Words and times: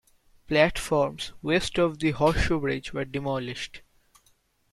Platforms 0.47 1.31
west 1.43 1.77
of 1.77 1.99
the 1.99 2.09
Horseshoe 2.09 2.59
Bridge 2.59 2.91
were 2.91 3.05
demolished. 3.05 3.83